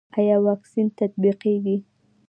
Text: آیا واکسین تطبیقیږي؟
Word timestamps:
آیا 0.17 0.37
واکسین 0.45 0.87
تطبیقیږي؟ 0.99 1.77